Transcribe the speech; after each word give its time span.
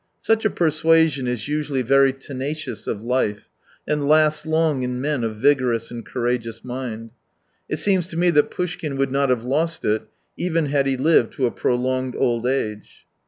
Such 0.19 0.45
a 0.45 0.49
persuasion 0.49 1.27
is 1.27 1.47
usually 1.47 1.83
very 1.83 2.11
tenacious 2.11 2.87
of 2.87 3.03
life, 3.03 3.51
and 3.87 4.07
lasts 4.07 4.47
long 4.47 4.81
in 4.81 4.99
men 4.99 5.23
of 5.23 5.35
vigorous 5.35 5.91
and 5.91 6.03
courageous 6.03 6.63
mind. 6.65 7.11
It 7.69 7.77
seems 7.77 8.07
to 8.07 8.17
me 8.17 8.31
that 8.31 8.49
Poushkin 8.49 8.97
would 8.97 9.11
not 9.11 9.29
have 9.29 9.43
lost 9.43 9.85
it, 9.85 10.01
even 10.35 10.65
had 10.65 10.87
he 10.87 10.97
lived 10.97 11.33
to 11.33 11.45
a 11.45 11.51
prolonged 11.51 12.15
old 12.17 12.47
age. 12.47 13.05